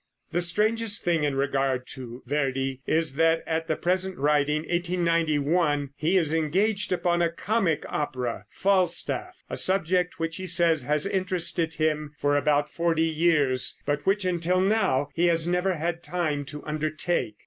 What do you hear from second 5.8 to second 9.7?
he is engaged upon a comic opera, "Falstaff," a